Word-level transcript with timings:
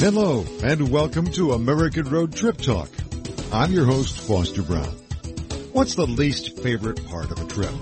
Hello, 0.00 0.44
and 0.62 0.92
welcome 0.92 1.26
to 1.32 1.54
American 1.54 2.08
Road 2.08 2.32
Trip 2.32 2.56
Talk. 2.56 2.88
I'm 3.52 3.72
your 3.72 3.84
host, 3.84 4.20
Foster 4.20 4.62
Braun. 4.62 4.84
What's 5.72 5.96
the 5.96 6.06
least 6.06 6.60
favorite 6.60 7.04
part 7.08 7.32
of 7.32 7.40
a 7.42 7.44
trip? 7.46 7.72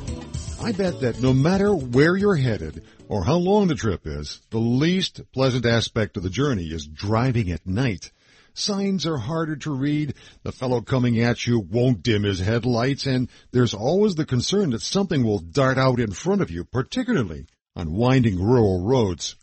I 0.59 0.73
bet 0.73 1.03
that 1.03 1.21
no 1.21 1.35
matter 1.35 1.75
where 1.75 2.17
you're 2.17 2.35
headed 2.35 2.85
or 3.07 3.23
how 3.23 3.37
long 3.37 3.67
the 3.67 3.75
trip 3.75 4.07
is, 4.07 4.41
the 4.49 4.57
least 4.57 5.31
pleasant 5.35 5.67
aspect 5.67 6.17
of 6.17 6.23
the 6.23 6.31
journey 6.31 6.69
is 6.69 6.87
driving 6.87 7.51
at 7.51 7.67
night. 7.67 8.11
Signs 8.55 9.07
are 9.07 9.19
harder 9.19 9.57
to 9.57 9.71
read, 9.71 10.15
the 10.43 10.53
fellow 10.53 10.81
coming 10.81 11.21
at 11.21 11.47
you 11.47 11.61
won't 11.61 12.03
dim 12.03 12.23
his 12.23 12.41
headlights, 12.41 13.05
and 13.05 13.29
there's 13.53 13.75
always 13.75 14.15
the 14.15 14.25
concern 14.25 14.71
that 14.71 14.81
something 14.81 15.23
will 15.23 15.41
dart 15.41 15.77
out 15.77 16.01
in 16.01 16.13
front 16.13 16.41
of 16.41 16.51
you, 16.51 16.65
particularly 16.65 17.45
on 17.77 17.93
winding 17.93 18.43
rural 18.43 18.83
roads. 18.87 19.37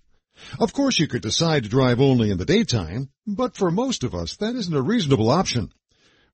Of 0.59 0.73
course 0.73 0.99
you 0.99 1.07
could 1.07 1.21
decide 1.21 1.63
to 1.63 1.69
drive 1.69 2.01
only 2.01 2.31
in 2.31 2.37
the 2.37 2.45
daytime, 2.45 3.09
but 3.25 3.55
for 3.55 3.71
most 3.71 4.03
of 4.03 4.13
us 4.13 4.35
that 4.37 4.55
isn't 4.55 4.75
a 4.75 4.81
reasonable 4.81 5.29
option. 5.29 5.71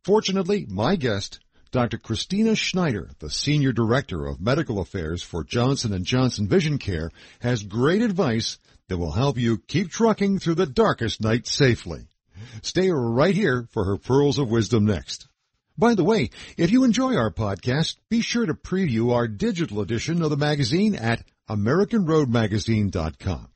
Fortunately, 0.04 0.66
my 0.70 0.96
guest, 0.96 1.40
Dr. 1.72 1.98
Cristina 1.98 2.56
Schneider, 2.56 3.12
the 3.20 3.30
Senior 3.30 3.72
Director 3.72 4.26
of 4.26 4.42
Medical 4.42 4.80
Affairs 4.80 5.22
for 5.22 5.44
Johnson 5.44 6.04
& 6.04 6.04
Johnson 6.04 6.48
Vision 6.48 6.78
Care, 6.78 7.12
has 7.42 7.64
great 7.64 8.02
advice 8.02 8.58
that 8.88 8.98
will 8.98 9.12
help 9.12 9.38
you 9.38 9.58
keep 9.58 9.90
trucking 9.90 10.40
through 10.40 10.56
the 10.56 10.66
darkest 10.66 11.22
night 11.22 11.46
safely. 11.46 12.08
Stay 12.62 12.90
right 12.90 13.36
here 13.36 13.68
for 13.72 13.86
her 13.86 13.98
pearls 13.98 14.40
of 14.40 14.50
wisdom 14.50 14.86
next. 14.86 15.28
By 15.78 15.94
the 15.94 16.04
way, 16.04 16.32
if 16.58 16.72
you 16.72 16.84
enjoy 16.84 17.16
our 17.16 17.32
podcast, 17.32 17.98
be 18.10 18.22
sure 18.22 18.46
to 18.46 18.54
preview 18.54 19.14
our 19.14 19.28
digital 19.28 19.82
edition 19.82 20.22
of 20.22 20.30
the 20.30 20.38
magazine 20.38 20.96
at 20.96 21.24
AmericanRoadMagazine.com. 21.50 23.48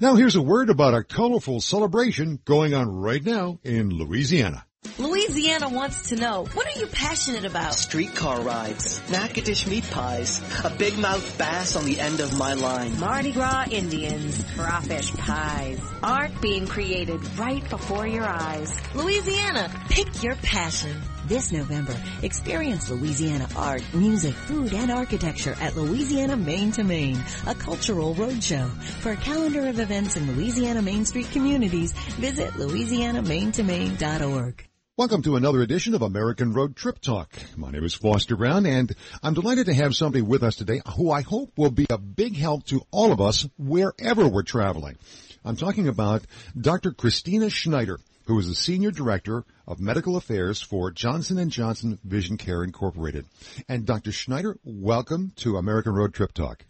Now 0.00 0.14
here's 0.16 0.36
a 0.36 0.42
word 0.42 0.70
about 0.70 0.94
a 0.94 1.04
colorful 1.04 1.60
celebration 1.60 2.40
going 2.44 2.74
on 2.74 2.88
right 2.88 3.24
now 3.24 3.58
in 3.62 3.90
Louisiana. 3.90 4.66
Louisiana 4.98 5.70
wants 5.70 6.10
to 6.10 6.16
know, 6.16 6.44
what 6.54 6.66
are 6.66 6.78
you 6.78 6.86
passionate 6.86 7.44
about? 7.44 7.74
Streetcar 7.74 8.42
rides, 8.42 9.00
Natchitoches 9.10 9.66
meat 9.66 9.84
pies, 9.90 10.40
a 10.62 10.70
big 10.70 10.96
mouth 10.98 11.36
bass 11.38 11.74
on 11.74 11.84
the 11.84 11.98
end 11.98 12.20
of 12.20 12.38
my 12.38 12.54
line. 12.54 12.98
Mardi 13.00 13.32
Gras 13.32 13.66
Indians, 13.70 14.44
crawfish 14.54 15.10
pies, 15.12 15.80
art 16.02 16.32
being 16.40 16.66
created 16.66 17.20
right 17.38 17.68
before 17.70 18.06
your 18.06 18.24
eyes. 18.24 18.72
Louisiana, 18.94 19.70
pick 19.88 20.22
your 20.22 20.36
passion. 20.36 20.94
This 21.26 21.52
November, 21.52 21.96
experience 22.22 22.90
Louisiana 22.90 23.48
art, 23.56 23.82
music, 23.94 24.34
food, 24.34 24.74
and 24.74 24.90
architecture 24.90 25.56
at 25.58 25.74
Louisiana 25.74 26.36
Main 26.36 26.70
to 26.72 26.84
Main, 26.84 27.18
a 27.46 27.54
cultural 27.54 28.14
roadshow. 28.14 28.68
For 29.00 29.12
a 29.12 29.16
calendar 29.16 29.66
of 29.68 29.80
events 29.80 30.16
in 30.16 30.30
Louisiana 30.30 30.82
Main 30.82 31.06
Street 31.06 31.30
communities, 31.30 31.92
visit 31.92 32.50
louisianamaintomain.org. 32.50 34.68
Welcome 34.98 35.22
to 35.22 35.36
another 35.36 35.62
edition 35.62 35.94
of 35.94 36.02
American 36.02 36.52
Road 36.52 36.76
Trip 36.76 37.00
Talk. 37.00 37.32
My 37.56 37.70
name 37.70 37.84
is 37.84 37.94
Foster 37.94 38.36
Braun 38.36 38.66
and 38.66 38.94
I'm 39.22 39.32
delighted 39.32 39.64
to 39.66 39.74
have 39.74 39.96
somebody 39.96 40.20
with 40.20 40.42
us 40.42 40.56
today 40.56 40.82
who 40.94 41.10
I 41.10 41.22
hope 41.22 41.52
will 41.56 41.70
be 41.70 41.86
a 41.88 41.96
big 41.96 42.36
help 42.36 42.66
to 42.66 42.82
all 42.90 43.12
of 43.12 43.22
us 43.22 43.48
wherever 43.56 44.28
we're 44.28 44.42
traveling. 44.42 44.98
I'm 45.42 45.56
talking 45.56 45.88
about 45.88 46.26
Dr. 46.58 46.92
Cristina 46.92 47.48
Schneider, 47.48 47.98
who 48.26 48.38
is 48.38 48.48
the 48.48 48.54
Senior 48.54 48.90
Director 48.90 49.44
of 49.66 49.80
Medical 49.80 50.16
Affairs 50.16 50.60
for 50.60 50.90
Johnson 50.90 51.48
& 51.48 51.50
Johnson 51.50 51.98
Vision 52.04 52.36
Care 52.36 52.64
Incorporated. 52.64 53.26
And 53.68 53.86
Dr. 53.86 54.12
Schneider, 54.12 54.58
welcome 54.64 55.32
to 55.36 55.56
American 55.56 55.92
Road 55.94 56.14
Trip 56.14 56.32
Talk. 56.32 56.64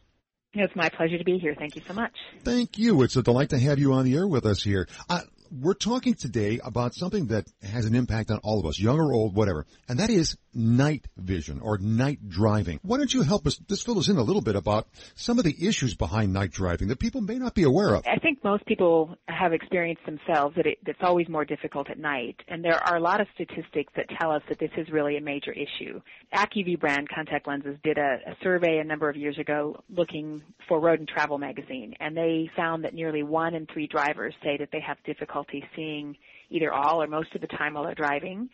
It's 0.56 0.76
my 0.76 0.88
pleasure 0.88 1.18
to 1.18 1.24
be 1.24 1.38
here. 1.38 1.54
Thank 1.58 1.74
you 1.74 1.82
so 1.86 1.94
much. 1.94 2.12
Thank 2.44 2.78
you. 2.78 3.02
It's 3.02 3.16
a 3.16 3.22
delight 3.22 3.50
to 3.50 3.58
have 3.58 3.80
you 3.80 3.92
on 3.94 4.04
the 4.04 4.14
air 4.14 4.26
with 4.26 4.46
us 4.46 4.62
here. 4.62 4.86
Uh, 5.08 5.22
we're 5.60 5.74
talking 5.74 6.14
today 6.14 6.60
about 6.64 6.94
something 6.94 7.28
that 7.28 7.46
has 7.62 7.86
an 7.86 7.94
impact 7.94 8.30
on 8.30 8.38
all 8.42 8.58
of 8.58 8.66
us, 8.66 8.78
young 8.78 8.98
or 8.98 9.12
old, 9.12 9.34
whatever, 9.36 9.66
and 9.88 10.00
that 10.00 10.10
is 10.10 10.36
night 10.52 11.06
vision 11.16 11.60
or 11.60 11.78
night 11.78 12.28
driving. 12.28 12.80
Why 12.82 12.98
don't 12.98 13.12
you 13.12 13.22
help 13.22 13.46
us, 13.46 13.56
just 13.56 13.84
fill 13.84 13.98
us 13.98 14.08
in 14.08 14.16
a 14.16 14.22
little 14.22 14.42
bit 14.42 14.56
about 14.56 14.88
some 15.14 15.38
of 15.38 15.44
the 15.44 15.54
issues 15.66 15.94
behind 15.94 16.32
night 16.32 16.50
driving 16.50 16.88
that 16.88 16.98
people 16.98 17.20
may 17.20 17.38
not 17.38 17.54
be 17.54 17.62
aware 17.62 17.94
of? 17.94 18.04
I 18.06 18.18
think 18.18 18.42
most 18.42 18.66
people 18.66 19.16
have 19.28 19.52
experienced 19.52 20.04
themselves 20.06 20.56
that 20.56 20.66
it, 20.66 20.78
it's 20.86 20.98
always 21.02 21.28
more 21.28 21.44
difficult 21.44 21.88
at 21.88 21.98
night, 21.98 22.36
and 22.48 22.64
there 22.64 22.82
are 22.88 22.96
a 22.96 23.00
lot 23.00 23.20
of 23.20 23.28
statistics 23.34 23.92
that 23.96 24.06
tell 24.20 24.32
us 24.32 24.42
that 24.48 24.58
this 24.58 24.70
is 24.76 24.88
really 24.90 25.16
a 25.16 25.20
major 25.20 25.52
issue. 25.52 26.00
Acuvue 26.34 26.78
brand 26.80 27.08
contact 27.08 27.46
lenses 27.46 27.76
did 27.84 27.98
a, 27.98 28.18
a 28.26 28.36
survey 28.42 28.78
a 28.78 28.84
number 28.84 29.08
of 29.08 29.16
years 29.16 29.38
ago 29.38 29.82
looking 29.88 30.42
for 30.68 30.80
Road 30.80 30.98
and 30.98 31.08
Travel 31.08 31.38
magazine, 31.38 31.94
and 32.00 32.16
they 32.16 32.50
found 32.56 32.84
that 32.84 32.94
nearly 32.94 33.22
one 33.22 33.54
in 33.54 33.66
three 33.66 33.86
drivers 33.86 34.34
say 34.42 34.56
that 34.56 34.70
they 34.72 34.80
have 34.80 34.96
difficulty 35.04 35.43
seeing 35.76 36.16
either 36.50 36.72
all 36.72 37.02
or 37.02 37.06
most 37.06 37.34
of 37.34 37.40
the 37.40 37.46
time 37.46 37.74
while 37.74 37.84
they're 37.84 37.94
driving. 37.94 38.48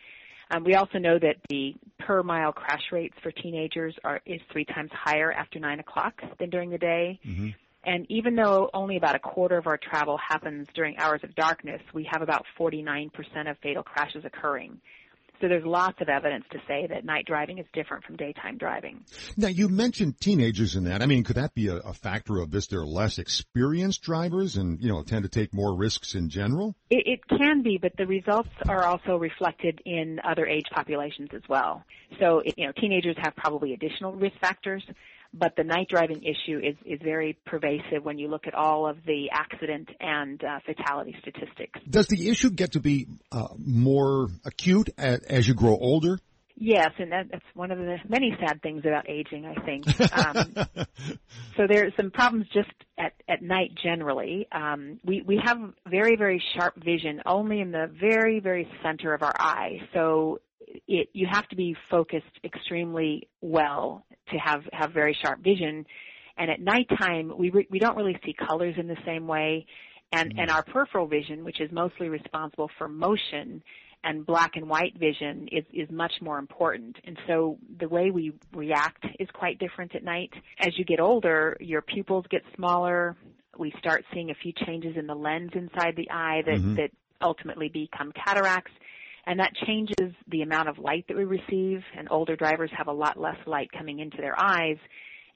Um, 0.49 0.63
we 0.65 0.75
also 0.75 0.97
know 0.97 1.17
that 1.17 1.37
the 1.49 1.75
per 1.99 2.23
mile 2.23 2.51
crash 2.51 2.83
rates 2.91 3.15
for 3.23 3.31
teenagers 3.31 3.95
are 4.03 4.21
is 4.25 4.41
three 4.51 4.65
times 4.65 4.89
higher 4.93 5.31
after 5.31 5.59
nine 5.59 5.79
o'clock 5.79 6.21
than 6.39 6.49
during 6.49 6.69
the 6.69 6.77
day. 6.77 7.19
Mm-hmm. 7.25 7.49
And 7.83 8.05
even 8.09 8.35
though 8.35 8.69
only 8.73 8.97
about 8.97 9.15
a 9.15 9.19
quarter 9.19 9.57
of 9.57 9.65
our 9.65 9.77
travel 9.77 10.17
happens 10.17 10.67
during 10.75 10.97
hours 10.97 11.21
of 11.23 11.33
darkness, 11.35 11.81
we 11.93 12.07
have 12.11 12.21
about 12.21 12.45
49% 12.59 13.09
of 13.49 13.57
fatal 13.63 13.81
crashes 13.81 14.23
occurring. 14.23 14.79
So 15.41 15.47
there's 15.47 15.65
lots 15.65 15.99
of 16.01 16.07
evidence 16.07 16.45
to 16.51 16.59
say 16.67 16.85
that 16.87 17.03
night 17.03 17.25
driving 17.25 17.57
is 17.57 17.65
different 17.73 18.03
from 18.03 18.15
daytime 18.15 18.57
driving. 18.57 19.03
Now, 19.35 19.47
you 19.47 19.69
mentioned 19.69 20.19
teenagers 20.19 20.75
in 20.75 20.83
that. 20.83 21.01
I 21.01 21.07
mean, 21.07 21.23
could 21.23 21.37
that 21.37 21.55
be 21.55 21.67
a, 21.67 21.77
a 21.77 21.93
factor 21.93 22.39
of 22.39 22.51
this? 22.51 22.67
They're 22.67 22.85
less 22.85 23.17
experienced 23.17 24.03
drivers 24.03 24.57
and, 24.57 24.79
you 24.79 24.89
know, 24.89 25.01
tend 25.01 25.23
to 25.23 25.29
take 25.29 25.51
more 25.51 25.75
risks 25.75 26.13
in 26.13 26.29
general? 26.29 26.75
It, 26.91 27.07
it 27.07 27.27
can 27.27 27.63
be, 27.63 27.79
but 27.81 27.93
the 27.97 28.05
results 28.05 28.49
are 28.69 28.83
also 28.83 29.17
reflected 29.17 29.81
in 29.83 30.19
other 30.23 30.45
age 30.45 30.67
populations 30.71 31.29
as 31.33 31.41
well. 31.49 31.83
So, 32.19 32.43
you 32.55 32.67
know, 32.67 32.71
teenagers 32.79 33.15
have 33.19 33.35
probably 33.35 33.73
additional 33.73 34.13
risk 34.13 34.37
factors, 34.39 34.83
but 35.33 35.55
the 35.55 35.63
night 35.63 35.87
driving 35.89 36.23
issue 36.23 36.59
is, 36.59 36.75
is 36.85 36.99
very 37.03 37.37
pervasive 37.45 38.03
when 38.03 38.17
you 38.17 38.27
look 38.27 38.47
at 38.47 38.53
all 38.53 38.87
of 38.87 38.97
the 39.05 39.29
accident 39.31 39.89
and 39.99 40.43
uh, 40.43 40.59
fatality 40.65 41.15
statistics. 41.21 41.79
Does 41.89 42.07
the 42.07 42.29
issue 42.29 42.49
get 42.49 42.73
to 42.73 42.79
be 42.79 43.07
uh, 43.31 43.47
more 43.57 44.27
acute 44.45 44.89
as, 44.97 45.19
as 45.21 45.47
you 45.47 45.53
grow 45.53 45.77
older? 45.77 46.19
Yes, 46.63 46.91
and 46.99 47.11
that, 47.11 47.27
that's 47.31 47.45
one 47.55 47.71
of 47.71 47.79
the 47.79 47.97
many 48.07 48.35
sad 48.39 48.61
things 48.61 48.83
about 48.85 49.09
aging, 49.09 49.45
I 49.45 49.55
think. 49.65 49.87
Um, 50.15 50.53
so 51.57 51.65
there 51.67 51.87
are 51.87 51.91
some 51.97 52.11
problems 52.11 52.45
just 52.53 52.69
at, 52.99 53.13
at 53.27 53.41
night 53.41 53.71
generally. 53.81 54.47
Um, 54.51 54.99
we, 55.03 55.23
we 55.23 55.41
have 55.43 55.57
very, 55.87 56.17
very 56.17 56.43
sharp 56.55 56.75
vision 56.75 57.21
only 57.25 57.61
in 57.61 57.71
the 57.71 57.89
very, 57.99 58.39
very 58.41 58.69
center 58.83 59.13
of 59.15 59.23
our 59.23 59.33
eye. 59.39 59.79
So 59.93 60.39
it, 60.87 61.09
you 61.13 61.27
have 61.29 61.47
to 61.49 61.55
be 61.55 61.75
focused 61.89 62.39
extremely 62.43 63.27
well 63.41 64.05
to 64.31 64.37
have, 64.37 64.63
have 64.73 64.91
very 64.91 65.17
sharp 65.21 65.41
vision. 65.43 65.85
And 66.37 66.49
at 66.49 66.59
nighttime, 66.59 67.33
we, 67.37 67.49
re, 67.49 67.67
we 67.69 67.79
don't 67.79 67.95
really 67.95 68.17
see 68.25 68.33
colors 68.33 68.75
in 68.77 68.87
the 68.87 68.97
same 69.05 69.27
way. 69.27 69.65
And, 70.11 70.33
and 70.37 70.49
our 70.49 70.63
peripheral 70.63 71.07
vision, 71.07 71.45
which 71.45 71.61
is 71.61 71.71
mostly 71.71 72.09
responsible 72.09 72.69
for 72.77 72.89
motion, 72.89 73.63
and 74.03 74.25
black 74.25 74.55
and 74.55 74.67
white 74.67 74.97
vision 74.97 75.47
is, 75.51 75.63
is 75.71 75.89
much 75.89 76.13
more 76.21 76.39
important. 76.39 76.97
And 77.05 77.17
so 77.27 77.57
the 77.79 77.87
way 77.87 78.11
we 78.11 78.33
react 78.53 79.05
is 79.19 79.29
quite 79.33 79.59
different 79.59 79.95
at 79.95 80.03
night. 80.03 80.31
As 80.59 80.77
you 80.77 80.83
get 80.83 80.99
older, 80.99 81.55
your 81.59 81.81
pupils 81.81 82.25
get 82.29 82.41
smaller. 82.55 83.15
We 83.57 83.73
start 83.77 84.03
seeing 84.13 84.31
a 84.31 84.33
few 84.33 84.53
changes 84.65 84.97
in 84.97 85.07
the 85.07 85.15
lens 85.15 85.51
inside 85.53 85.95
the 85.95 86.09
eye 86.09 86.41
that, 86.45 86.59
Mhm. 86.59 86.75
that 86.77 86.91
ultimately 87.21 87.69
become 87.69 88.11
cataracts. 88.11 88.71
And 89.25 89.39
that 89.39 89.53
changes 89.65 90.13
the 90.27 90.41
amount 90.41 90.69
of 90.69 90.79
light 90.79 91.05
that 91.07 91.17
we 91.17 91.25
receive, 91.25 91.81
and 91.97 92.07
older 92.09 92.35
drivers 92.35 92.71
have 92.75 92.87
a 92.87 92.93
lot 92.93 93.19
less 93.19 93.37
light 93.45 93.71
coming 93.71 93.99
into 93.99 94.17
their 94.17 94.39
eyes. 94.39 94.77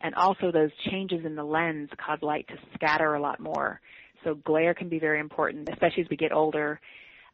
And 0.01 0.15
also 0.15 0.51
those 0.51 0.71
changes 0.89 1.25
in 1.25 1.35
the 1.35 1.43
lens 1.43 1.89
cause 2.03 2.19
light 2.21 2.47
to 2.49 2.55
scatter 2.73 3.13
a 3.13 3.21
lot 3.21 3.39
more. 3.39 3.79
So 4.23 4.35
glare 4.35 4.73
can 4.73 4.89
be 4.89 4.99
very 4.99 5.19
important, 5.19 5.69
especially 5.71 6.03
as 6.03 6.09
we 6.09 6.17
get 6.17 6.31
older. 6.31 6.79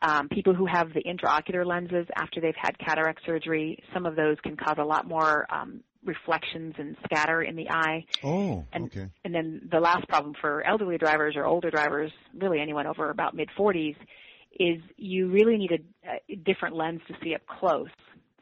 Um, 0.02 0.30
people 0.30 0.54
who 0.54 0.66
have 0.66 0.94
the 0.94 1.04
intraocular 1.04 1.66
lenses 1.66 2.08
after 2.16 2.42
they've 2.42 2.56
had 2.60 2.78
cataract 2.80 3.22
surgery, 3.25 3.81
some 3.94 4.06
of 4.06 4.16
those 4.16 4.38
can 4.44 4.58
cause 4.58 4.78
a 4.80 4.84
lot 4.84 5.08
more 5.08 5.46
um, 5.54 5.81
reflections 6.04 6.74
and 6.78 6.98
scatter 7.06 7.44
in 7.44 7.56
the 7.56 7.70
eye. 7.70 8.06
Oh, 8.24 8.66
And, 8.74 8.86
okay. 8.86 9.10
and 9.24 9.34
then 9.34 9.70
the 9.72 9.80
last 9.80 10.08
problem 10.08 10.34
for 10.42 10.66
elderly 10.66 10.98
drivers 10.98 11.36
or 11.36 11.46
older 11.46 11.70
drivers, 11.70 12.12
really 12.36 12.60
anyone 12.60 12.88
over 12.88 13.10
about 13.10 13.36
mid 13.36 13.50
40s, 13.58 13.96
is 14.62 14.81
you 14.98 15.30
really 15.30 15.58
need 15.58 15.72
a, 15.72 16.31
a 16.31 16.36
different 16.36 16.75
lens 16.75 17.02
to 17.08 17.13
see 17.24 17.34
up 17.36 17.42
close. 17.48 17.90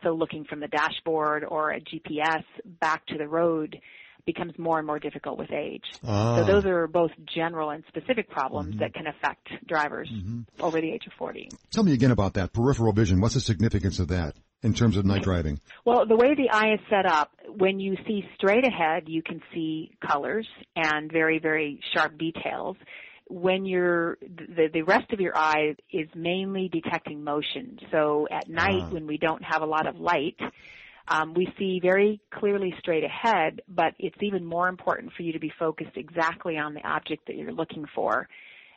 So 0.03 0.11
looking 0.11 0.45
from 0.45 0.59
the 0.59 0.67
dashboard 0.67 1.43
or 1.43 1.71
a 1.71 1.79
GPS 1.81 2.43
back 2.65 3.05
to 3.07 3.17
the 3.17 3.27
road 3.27 3.77
becomes 4.25 4.53
more 4.59 4.77
and 4.77 4.85
more 4.85 4.99
difficult 4.99 5.37
with 5.39 5.51
age. 5.51 5.83
Ah. 6.05 6.37
So 6.37 6.43
those 6.45 6.65
are 6.65 6.87
both 6.87 7.11
general 7.35 7.71
and 7.71 7.83
specific 7.87 8.29
problems 8.29 8.75
Mhm. 8.75 8.79
that 8.79 8.93
can 8.93 9.07
affect 9.07 9.47
drivers 9.65 10.09
Mhm. 10.09 10.45
over 10.59 10.79
the 10.79 10.91
age 10.91 11.07
of 11.07 11.13
40. 11.13 11.49
Tell 11.71 11.83
me 11.83 11.93
again 11.93 12.11
about 12.11 12.35
that 12.35 12.53
peripheral 12.53 12.93
vision. 12.93 13.21
What's 13.21 13.33
the 13.33 13.39
significance 13.39 13.97
of 13.99 14.09
that 14.09 14.35
in 14.61 14.73
terms 14.73 14.97
of 14.97 15.05
night 15.05 15.23
driving? 15.23 15.59
Well, 15.83 16.05
the 16.05 16.15
way 16.15 16.35
the 16.35 16.49
eye 16.51 16.73
is 16.73 16.79
set 16.89 17.05
up, 17.05 17.31
when 17.47 17.79
you 17.79 17.95
see 18.07 18.23
straight 18.35 18.65
ahead, 18.67 19.03
you 19.09 19.23
can 19.23 19.41
see 19.53 19.91
colors 20.05 20.47
and 20.75 21.11
very, 21.11 21.39
very 21.39 21.79
sharp 21.93 22.17
details. 22.17 22.77
When 23.29 23.65
you're 23.65 24.17
the 24.21 24.69
the 24.73 24.81
rest 24.81 25.11
of 25.13 25.19
your 25.19 25.37
eye 25.37 25.75
is 25.91 26.09
mainly 26.15 26.67
detecting 26.69 27.23
motion. 27.23 27.79
So 27.91 28.27
at 28.31 28.49
night 28.49 28.85
Ah. 28.85 28.93
when 28.93 29.07
we 29.07 29.17
don't 29.17 29.43
have 29.43 29.61
a 29.61 29.65
lot 29.65 29.85
of 29.87 29.99
light, 29.99 30.37
um, 31.07 31.33
we 31.33 31.47
see 31.57 31.79
very 31.79 32.19
clearly 32.31 32.73
straight 32.79 33.03
ahead, 33.03 33.61
but 33.67 33.93
it's 33.99 34.17
even 34.21 34.43
more 34.45 34.67
important 34.67 35.13
for 35.13 35.23
you 35.23 35.33
to 35.33 35.39
be 35.39 35.51
focused 35.57 35.95
exactly 35.95 36.57
on 36.57 36.73
the 36.73 36.81
object 36.87 37.27
that 37.27 37.35
you're 37.35 37.51
looking 37.53 37.85
for. 37.95 38.27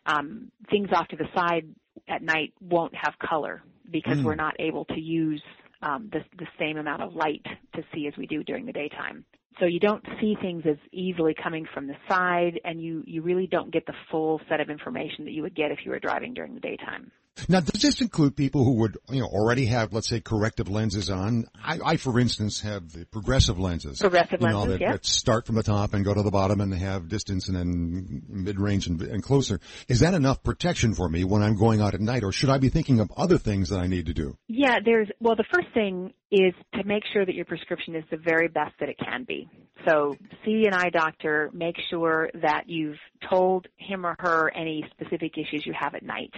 Um, 0.06 0.50
things 0.70 0.90
off 0.92 1.08
to 1.08 1.16
the 1.16 1.28
side 1.34 1.66
at 2.08 2.22
night 2.22 2.52
won't 2.60 2.94
have 2.94 3.14
color 3.18 3.62
because 3.90 4.18
Mm. 4.18 4.24
we're 4.24 4.34
not 4.34 4.54
able 4.58 4.84
to 4.86 5.00
use 5.00 5.42
um, 5.82 6.08
the, 6.12 6.24
the 6.38 6.46
same 6.58 6.76
amount 6.78 7.02
of 7.02 7.14
light 7.14 7.44
to 7.74 7.82
see 7.94 8.06
as 8.06 8.16
we 8.16 8.26
do 8.26 8.42
during 8.44 8.66
the 8.66 8.72
daytime. 8.72 9.24
So 9.60 9.66
you 9.66 9.80
don't 9.80 10.04
see 10.20 10.36
things 10.40 10.64
as 10.66 10.76
easily 10.92 11.34
coming 11.40 11.66
from 11.72 11.86
the 11.86 11.94
side, 12.08 12.60
and 12.64 12.82
you, 12.82 13.02
you 13.06 13.22
really 13.22 13.46
don't 13.46 13.72
get 13.72 13.86
the 13.86 13.94
full 14.10 14.40
set 14.48 14.60
of 14.60 14.70
information 14.70 15.24
that 15.24 15.32
you 15.32 15.42
would 15.42 15.54
get 15.54 15.70
if 15.70 15.80
you 15.84 15.90
were 15.90 15.98
driving 15.98 16.34
during 16.34 16.54
the 16.54 16.60
daytime. 16.60 17.10
Now, 17.48 17.60
does 17.60 17.80
this 17.80 18.00
include 18.00 18.36
people 18.36 18.64
who 18.64 18.74
would, 18.74 18.98
you 19.10 19.20
know, 19.20 19.26
already 19.26 19.66
have, 19.66 19.92
let's 19.92 20.08
say, 20.08 20.20
corrective 20.20 20.68
lenses 20.68 21.10
on? 21.10 21.46
I, 21.62 21.78
I 21.84 21.96
for 21.96 22.18
instance, 22.20 22.60
have 22.60 22.92
the 22.92 23.06
progressive 23.06 23.58
lenses. 23.58 23.98
Progressive 24.00 24.40
you 24.40 24.48
know, 24.48 24.60
lenses, 24.60 24.78
that, 24.78 24.80
yeah. 24.80 24.92
that 24.92 25.06
start 25.06 25.46
from 25.46 25.56
the 25.56 25.62
top 25.62 25.94
and 25.94 26.04
go 26.04 26.14
to 26.14 26.22
the 26.22 26.30
bottom 26.30 26.60
and 26.60 26.72
have 26.74 27.08
distance 27.08 27.48
and 27.48 27.56
then 27.56 28.22
mid-range 28.28 28.86
and, 28.86 29.00
and 29.02 29.22
closer. 29.22 29.60
Is 29.88 30.00
that 30.00 30.14
enough 30.14 30.42
protection 30.42 30.94
for 30.94 31.08
me 31.08 31.24
when 31.24 31.42
I'm 31.42 31.56
going 31.56 31.80
out 31.80 31.94
at 31.94 32.00
night, 32.00 32.22
or 32.22 32.32
should 32.32 32.50
I 32.50 32.58
be 32.58 32.68
thinking 32.68 33.00
of 33.00 33.10
other 33.16 33.38
things 33.38 33.70
that 33.70 33.80
I 33.80 33.86
need 33.86 34.06
to 34.06 34.14
do? 34.14 34.36
Yeah, 34.46 34.78
there's, 34.84 35.08
well, 35.20 35.34
the 35.34 35.46
first 35.52 35.68
thing 35.74 36.12
is 36.30 36.54
to 36.74 36.84
make 36.84 37.02
sure 37.12 37.24
that 37.24 37.34
your 37.34 37.44
prescription 37.44 37.94
is 37.96 38.04
the 38.10 38.16
very 38.18 38.48
best 38.48 38.72
that 38.80 38.88
it 38.88 38.98
can 38.98 39.24
be. 39.24 39.48
So 39.86 40.16
see 40.44 40.64
an 40.66 40.74
eye 40.74 40.90
doctor, 40.90 41.50
make 41.52 41.76
sure 41.90 42.30
that 42.42 42.68
you've 42.68 42.98
told 43.28 43.66
him 43.76 44.06
or 44.06 44.16
her 44.20 44.52
any 44.54 44.84
specific 44.92 45.32
issues 45.36 45.66
you 45.66 45.72
have 45.78 45.94
at 45.94 46.02
night. 46.02 46.32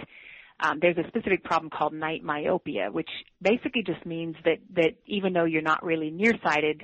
Um, 0.59 0.79
there's 0.81 0.97
a 0.97 1.07
specific 1.07 1.43
problem 1.43 1.69
called 1.69 1.93
night 1.93 2.23
myopia, 2.23 2.89
which 2.91 3.09
basically 3.41 3.83
just 3.83 4.05
means 4.05 4.35
that, 4.45 4.59
that 4.75 4.93
even 5.05 5.33
though 5.33 5.43
you're 5.43 5.61
not 5.61 5.83
really 5.83 6.11
nearsighted, 6.11 6.83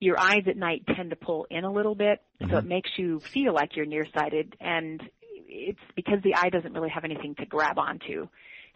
your 0.00 0.18
eyes 0.18 0.42
at 0.48 0.56
night 0.56 0.82
tend 0.96 1.10
to 1.10 1.16
pull 1.16 1.46
in 1.50 1.64
a 1.64 1.72
little 1.72 1.94
bit, 1.94 2.20
so 2.48 2.56
it 2.56 2.64
makes 2.64 2.90
you 2.96 3.20
feel 3.20 3.52
like 3.52 3.76
you're 3.76 3.86
nearsighted, 3.86 4.56
and 4.60 5.02
it's 5.46 5.78
because 5.94 6.22
the 6.24 6.34
eye 6.34 6.48
doesn't 6.48 6.72
really 6.72 6.88
have 6.88 7.04
anything 7.04 7.34
to 7.36 7.46
grab 7.46 7.78
onto. 7.78 8.26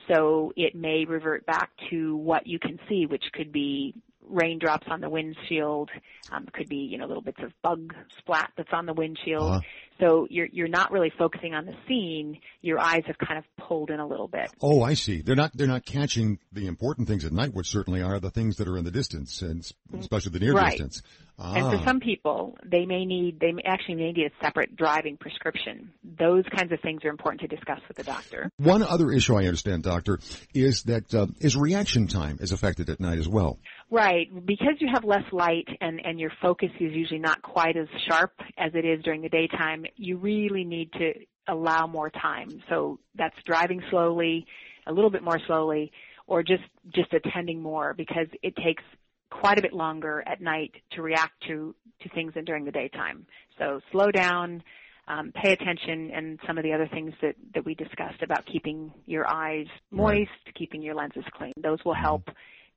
So 0.09 0.53
it 0.55 0.75
may 0.75 1.07
revert 1.07 1.47
back 1.47 1.71
to 1.91 2.17
what 2.17 2.47
you 2.47 2.59
can 2.59 2.79
see, 2.89 3.07
which 3.07 3.25
could 3.33 3.53
be 3.53 3.95
raindrops 4.29 4.87
on 4.89 5.01
the 5.01 5.09
windshield, 5.11 5.91
um, 6.33 6.47
could 6.53 6.69
be 6.69 6.77
you 6.77 6.99
know 6.99 7.07
little 7.07 7.23
bits 7.23 7.41
of 7.43 7.53
bug 7.63 7.95
splat 8.19 8.51
that's 8.57 8.73
on 8.73 8.87
the 8.87 8.95
windshield. 8.95 9.43
Uh-huh. 9.51 9.61
So 10.01 10.27
you're 10.29 10.49
you're 10.51 10.69
not 10.69 10.91
really 10.91 11.13
focusing 11.17 11.55
on 11.55 11.67
the 11.67 11.75
scene. 11.87 12.41
Your 12.63 12.81
eyes 12.81 13.03
have 13.07 13.17
kind 13.19 13.39
of 13.39 13.45
pulled 13.67 13.91
in 13.91 14.01
a 14.01 14.07
little 14.07 14.27
bit. 14.29 14.51
Oh, 14.61 14.83
I 14.83 14.95
see. 14.95 15.23
They're 15.23 15.37
not 15.37 15.57
they're 15.57 15.69
not 15.69 15.85
catching 15.85 16.39
the 16.53 16.67
important 16.67 17.07
things 17.07 17.25
at 17.25 17.33
night, 17.33 17.55
which 17.55 17.69
certainly 17.69 18.03
are 18.03 18.19
the 18.19 18.31
things 18.31 18.57
that 18.57 18.67
are 18.69 18.77
in 18.77 18.85
the 18.85 18.91
distance, 18.91 19.41
and 19.43 19.65
especially 19.99 20.33
the 20.33 20.41
near 20.41 20.53
Right. 20.55 20.71
distance. 20.71 21.03
And 21.37 21.65
Ah. 21.65 21.71
for 21.79 21.85
some 21.85 21.99
people, 21.99 22.57
they 22.65 22.87
may 22.87 23.05
need, 23.05 23.41
they 23.41 23.51
may 23.51 23.63
actually 23.65 23.97
may 23.97 24.13
need 24.13 24.27
a 24.27 24.45
separate 24.45 24.77
driving 24.77 25.17
prescription. 25.17 25.91
Those 26.05 26.45
kinds 26.57 26.71
of 26.71 26.79
things 26.81 27.05
are 27.05 27.09
important 27.09 27.41
to 27.41 27.49
discuss 27.49 27.81
with 27.89 27.97
the 27.97 28.05
doctor. 28.05 28.51
One 28.59 28.85
other 28.85 29.11
issue 29.11 29.35
I 29.35 29.47
understand, 29.47 29.83
doctor, 29.83 30.21
is 30.55 30.85
that 30.85 31.13
uh, 31.13 31.27
is 31.41 31.57
reaction 31.57 32.07
time 32.07 32.39
is 32.41 32.53
affected 32.53 32.89
at 32.89 33.01
night 33.01 33.19
as 33.19 33.29
well. 33.29 33.59
Right, 33.95 34.29
because 34.45 34.75
you 34.81 34.89
have 34.93 35.05
less 35.05 35.23
light 35.31 35.69
and, 35.81 36.05
and 36.05 36.19
your 36.19 36.33
focus 36.43 36.71
is 36.81 36.93
usually 36.93 37.21
not 37.21 37.41
quite 37.43 37.77
as 37.77 37.87
sharp 38.09 38.33
as 38.59 38.73
it 38.75 38.85
is 38.85 39.01
during 39.05 39.23
the 39.23 39.29
daytime, 39.29 39.85
you 39.95 40.17
really 40.17 40.65
need 40.65 40.93
to 40.95 41.13
allow 41.47 41.87
more 41.87 42.11
time. 42.11 42.61
So 42.69 42.99
that's 43.15 43.37
driving 43.47 43.81
slowly, 43.91 44.49
a 44.89 44.93
little 44.93 45.11
bit 45.11 45.23
more 45.23 45.39
slowly, 45.47 45.93
or 46.27 46.43
just, 46.43 46.65
just 46.93 47.13
attending 47.13 47.63
more 47.63 47.95
because 47.95 48.27
it 48.43 48.57
takes 48.57 48.83
quite 49.31 49.61
a 49.61 49.63
bit 49.63 49.73
longer 49.73 50.25
at 50.27 50.41
night 50.41 50.73
to 50.95 51.03
react 51.03 51.41
to, 51.47 51.73
to 52.03 52.09
things 52.09 52.35
than 52.35 52.45
during 52.45 52.65
the 52.65 52.73
daytime. 52.73 53.25
So 53.61 53.81
slow 53.93 54.11
down, 54.11 54.65
um, 55.07 55.31
pay 55.41 55.53
attention, 55.53 56.11
and 56.13 56.41
some 56.49 56.59
of 56.59 56.65
the 56.65 56.73
other 56.73 56.89
things 56.89 57.13
that, 57.23 57.37
that 57.55 57.65
we 57.65 57.77
discussed 57.77 58.23
about 58.25 58.45
keeping 58.45 58.93
your 59.07 59.25
eyes 59.29 59.69
moist, 59.93 60.31
keeping 60.57 60.83
your 60.83 60.97
lenses 60.97 61.23
clean. 61.37 61.53
Those 61.63 61.79
will 61.85 61.95
help 61.95 62.29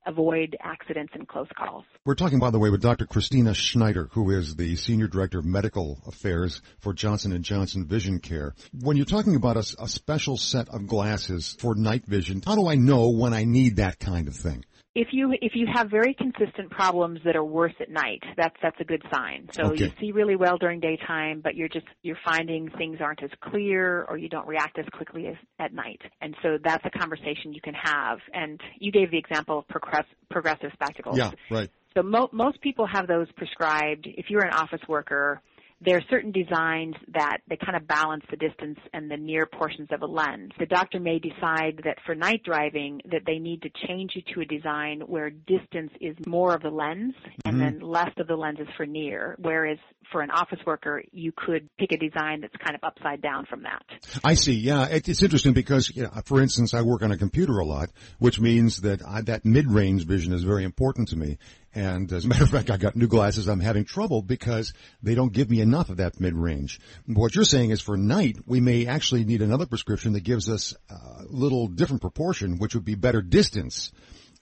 avoid 0.08 0.56
accidents 0.60 1.12
and 1.14 1.28
close 1.28 1.46
calls. 1.56 1.84
We're 2.04 2.14
talking, 2.14 2.38
by 2.38 2.50
the 2.50 2.58
way, 2.58 2.70
with 2.70 2.80
Dr. 2.80 3.06
Cristina 3.06 3.52
Schneider, 3.54 4.08
who 4.12 4.30
is 4.30 4.56
the 4.56 4.74
Senior 4.76 5.06
Director 5.06 5.38
of 5.38 5.44
Medical 5.44 6.00
Affairs 6.06 6.62
for 6.80 6.94
Johnson 6.94 7.40
& 7.42 7.44
Johnson 7.44 7.86
Vision 7.86 8.18
Care. 8.18 8.54
When 8.72 8.96
you're 8.96 9.04
talking 9.06 9.36
about 9.36 9.58
a 9.58 9.62
special 9.62 10.36
set 10.38 10.68
of 10.70 10.86
glasses 10.86 11.56
for 11.60 11.74
night 11.74 12.06
vision, 12.06 12.42
how 12.44 12.54
do 12.54 12.66
I 12.66 12.74
know 12.74 13.10
when 13.10 13.34
I 13.34 13.44
need 13.44 13.76
that 13.76 13.98
kind 14.00 14.26
of 14.26 14.34
thing? 14.34 14.64
If 15.00 15.08
you 15.12 15.32
if 15.40 15.52
you 15.54 15.68
have 15.72 15.88
very 15.90 16.12
consistent 16.12 16.70
problems 16.70 17.20
that 17.24 17.36
are 17.36 17.44
worse 17.44 17.74
at 17.78 17.88
night, 17.88 18.20
that's 18.36 18.56
that's 18.60 18.80
a 18.80 18.84
good 18.84 19.00
sign. 19.12 19.48
So 19.52 19.66
Okay. 19.66 19.84
you 19.84 19.92
see 20.00 20.10
really 20.10 20.34
well 20.34 20.58
during 20.58 20.80
daytime, 20.80 21.40
but 21.40 21.54
you're 21.54 21.68
just 21.68 21.86
you're 22.02 22.18
finding 22.24 22.68
things 22.70 22.98
aren't 23.00 23.22
as 23.22 23.30
clear 23.40 24.04
or 24.08 24.18
you 24.18 24.28
don't 24.28 24.48
react 24.48 24.76
as 24.76 24.86
quickly 24.92 25.28
as 25.28 25.36
at 25.60 25.72
night. 25.72 26.02
And 26.20 26.34
so 26.42 26.58
that's 26.64 26.84
a 26.84 26.90
conversation 26.90 27.52
you 27.52 27.60
can 27.60 27.74
have. 27.74 28.18
And 28.34 28.60
you 28.80 28.90
gave 28.90 29.12
the 29.12 29.18
example 29.18 29.60
of 29.60 29.68
progress, 29.68 30.04
progressive 30.30 30.70
spectacles. 30.72 31.16
Yeah, 31.16 31.30
right. 31.48 31.70
So 31.96 32.02
mo- 32.02 32.30
most 32.32 32.60
people 32.60 32.86
have 32.86 33.06
those 33.06 33.28
prescribed. 33.36 34.08
If 34.08 34.30
you're 34.30 34.44
an 34.44 34.52
office 34.52 34.82
worker, 34.88 35.40
there 35.80 35.96
are 35.96 36.02
certain 36.10 36.32
designs 36.32 36.94
that 37.12 37.38
they 37.48 37.56
kind 37.56 37.76
of 37.76 37.86
balance 37.86 38.24
the 38.30 38.36
distance 38.36 38.78
and 38.92 39.10
the 39.10 39.16
near 39.16 39.46
portions 39.46 39.88
of 39.92 40.02
a 40.02 40.06
lens. 40.06 40.50
The 40.58 40.66
doctor 40.66 40.98
may 40.98 41.18
decide 41.18 41.80
that 41.84 41.98
for 42.04 42.14
night 42.14 42.42
driving 42.44 43.00
that 43.10 43.22
they 43.26 43.38
need 43.38 43.62
to 43.62 43.70
change 43.86 44.12
you 44.14 44.22
to 44.34 44.40
a 44.40 44.44
design 44.44 45.02
where 45.06 45.30
distance 45.30 45.92
is 46.00 46.16
more 46.26 46.54
of 46.54 46.62
the 46.62 46.70
lens 46.70 47.14
and 47.44 47.56
mm-hmm. 47.56 47.78
then 47.78 47.80
less 47.80 48.10
of 48.18 48.26
the 48.26 48.36
lens 48.36 48.58
is 48.60 48.68
for 48.76 48.86
near. 48.86 49.36
Whereas 49.38 49.78
for 50.10 50.22
an 50.22 50.30
office 50.30 50.60
worker, 50.66 51.02
you 51.12 51.32
could 51.36 51.68
pick 51.78 51.92
a 51.92 51.96
design 51.96 52.40
that's 52.40 52.54
kind 52.56 52.74
of 52.74 52.82
upside 52.84 53.20
down 53.20 53.46
from 53.46 53.62
that. 53.62 53.82
I 54.24 54.34
see. 54.34 54.54
Yeah, 54.54 54.86
it's 54.90 55.22
interesting 55.22 55.52
because, 55.52 55.94
you 55.94 56.04
know, 56.04 56.10
for 56.24 56.40
instance, 56.40 56.74
I 56.74 56.82
work 56.82 57.02
on 57.02 57.12
a 57.12 57.18
computer 57.18 57.58
a 57.58 57.64
lot, 57.64 57.90
which 58.18 58.40
means 58.40 58.82
that 58.82 59.02
I, 59.06 59.22
that 59.22 59.44
mid-range 59.44 60.06
vision 60.06 60.32
is 60.32 60.44
very 60.44 60.64
important 60.64 61.08
to 61.08 61.16
me. 61.16 61.38
And 61.74 62.10
as 62.12 62.24
a 62.24 62.28
matter 62.28 62.44
of 62.44 62.50
fact, 62.50 62.70
I 62.70 62.76
got 62.76 62.96
new 62.96 63.06
glasses. 63.06 63.46
I'm 63.46 63.60
having 63.60 63.84
trouble 63.84 64.22
because 64.22 64.72
they 65.02 65.14
don't 65.14 65.32
give 65.32 65.50
me 65.50 65.60
enough 65.60 65.90
of 65.90 65.98
that 65.98 66.18
mid-range. 66.18 66.80
What 67.06 67.34
you're 67.34 67.44
saying 67.44 67.70
is 67.70 67.80
for 67.80 67.96
night, 67.96 68.38
we 68.46 68.60
may 68.60 68.86
actually 68.86 69.24
need 69.24 69.42
another 69.42 69.66
prescription 69.66 70.14
that 70.14 70.24
gives 70.24 70.48
us 70.48 70.74
a 70.88 71.24
little 71.28 71.68
different 71.68 72.02
proportion, 72.02 72.58
which 72.58 72.74
would 72.74 72.84
be 72.84 72.94
better 72.94 73.22
distance 73.22 73.92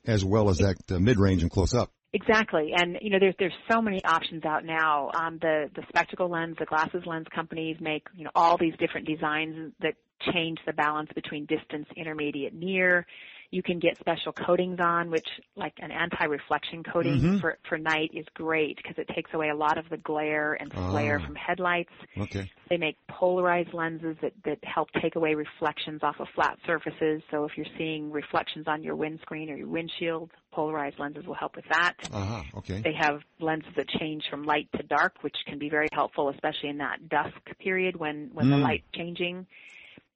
as 0.04 0.24
well 0.24 0.48
as 0.48 0.58
that 0.58 0.76
uh, 0.90 0.98
mid-range 1.00 1.42
and 1.42 1.50
close 1.50 1.74
up. 1.74 1.90
Exactly, 2.16 2.72
and 2.74 2.96
you 3.02 3.10
know, 3.10 3.18
there's 3.20 3.34
there's 3.38 3.52
so 3.70 3.82
many 3.82 4.02
options 4.06 4.42
out 4.46 4.64
now. 4.64 5.10
Um, 5.12 5.38
the 5.42 5.68
the 5.76 5.82
spectacle 5.90 6.30
lens, 6.30 6.56
the 6.58 6.64
glasses 6.64 7.02
lens 7.04 7.26
companies 7.34 7.76
make 7.78 8.06
you 8.14 8.24
know 8.24 8.30
all 8.34 8.56
these 8.56 8.72
different 8.78 9.06
designs 9.06 9.74
that 9.80 9.92
change 10.32 10.58
the 10.66 10.72
balance 10.72 11.10
between 11.14 11.46
distance, 11.46 11.86
intermediate, 11.96 12.54
near. 12.54 13.06
You 13.52 13.62
can 13.62 13.78
get 13.78 13.96
special 14.00 14.32
coatings 14.32 14.80
on, 14.80 15.08
which 15.08 15.26
like 15.54 15.74
an 15.78 15.92
anti-reflection 15.92 16.82
coating 16.82 17.20
Mhm. 17.22 17.40
for 17.40 17.58
for 17.68 17.78
night 17.78 18.10
is 18.12 18.26
great 18.34 18.76
because 18.76 18.98
it 18.98 19.06
takes 19.14 19.32
away 19.34 19.50
a 19.50 19.54
lot 19.54 19.78
of 19.78 19.88
the 19.88 19.98
glare 19.98 20.54
and 20.54 20.72
flare 20.72 21.20
Ah. 21.22 21.24
from 21.26 21.36
headlights. 21.36 21.92
Okay. 22.18 22.50
They 22.68 22.76
make 22.76 22.96
polarized 23.06 23.72
lenses 23.72 24.16
that, 24.20 24.32
that 24.44 24.58
help 24.64 24.90
take 25.00 25.14
away 25.14 25.34
reflections 25.36 26.02
off 26.02 26.18
of 26.18 26.28
flat 26.30 26.58
surfaces. 26.66 27.22
So 27.30 27.44
if 27.44 27.56
you're 27.56 27.72
seeing 27.78 28.10
reflections 28.10 28.66
on 28.66 28.82
your 28.82 28.96
windscreen 28.96 29.48
or 29.48 29.56
your 29.56 29.68
windshield, 29.68 30.32
polarized 30.50 30.98
lenses 30.98 31.24
will 31.24 31.34
help 31.34 31.54
with 31.54 31.66
that. 31.68 31.94
Uh-huh. 32.12 32.42
Okay. 32.58 32.80
They 32.82 32.94
have 32.94 33.22
lenses 33.38 33.72
that 33.76 33.88
change 33.88 34.24
from 34.28 34.42
light 34.42 34.68
to 34.72 34.82
dark, 34.82 35.22
which 35.22 35.36
can 35.46 35.58
be 35.60 35.68
very 35.68 35.88
helpful, 35.92 36.30
especially 36.30 36.70
in 36.70 36.78
that 36.78 37.08
dusk 37.08 37.36
period 37.60 37.94
when, 37.94 38.30
when 38.34 38.50
the 38.50 38.56
Mm. 38.56 38.62
light's 38.62 38.90
changing. 38.92 39.46